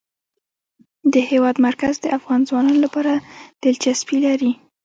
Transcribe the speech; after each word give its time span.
د 1.13 1.15
هېواد 1.29 1.55
مرکز 1.67 1.93
د 2.01 2.05
افغان 2.17 2.41
ځوانانو 2.49 2.83
لپاره 2.85 3.13
دلچسپي 3.63 4.17
لري. 4.27 4.51